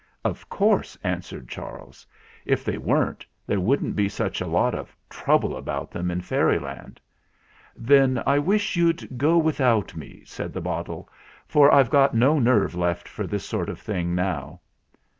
"Of 0.25 0.49
course," 0.49 0.97
answered 1.03 1.47
Charles. 1.47 2.07
"If 2.43 2.65
they 2.65 2.79
weren't, 2.79 3.23
there 3.45 3.59
wouldn't 3.59 3.95
be 3.95 4.09
such 4.09 4.41
a 4.41 4.47
lot 4.47 4.73
of 4.73 4.97
trouble 5.11 5.55
about 5.55 5.91
them 5.91 6.09
in 6.09 6.21
Fairyland." 6.21 6.99
"Then 7.75 8.19
I 8.25 8.39
wish 8.39 8.75
you'd 8.75 9.15
go 9.15 9.37
without 9.37 9.95
me," 9.95 10.23
said 10.25 10.53
the 10.53 10.59
bottle, 10.59 11.07
"for 11.45 11.71
I've 11.71 11.91
got 11.91 12.15
no 12.15 12.39
nerve 12.39 12.73
left 12.73 13.07
for 13.07 13.27
this 13.27 13.45
sort 13.45 13.69
of 13.69 13.79
thing 13.79 14.15
now." 14.15 14.61